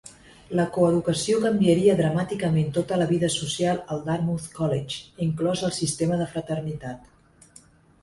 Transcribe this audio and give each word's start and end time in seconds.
La 0.59 0.63
coeducació 0.77 1.41
canviaria 1.43 1.97
dramàticament 1.99 2.73
tota 2.79 2.99
la 3.03 3.09
vida 3.13 3.31
social 3.37 3.85
al 3.97 4.03
Dartmouth 4.09 4.51
College, 4.59 4.99
inclòs 5.29 5.65
el 5.71 5.79
sistema 5.81 6.23
de 6.25 6.31
fraternitat. 6.37 7.67